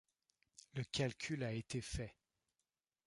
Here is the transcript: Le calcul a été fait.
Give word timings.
Le 0.73 0.83
calcul 0.83 1.43
a 1.43 1.51
été 1.53 1.79
fait. 1.79 2.15